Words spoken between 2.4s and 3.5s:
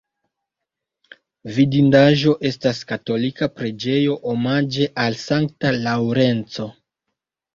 estas katolika